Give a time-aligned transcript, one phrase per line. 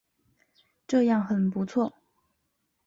[0.87, 1.93] 这样很不错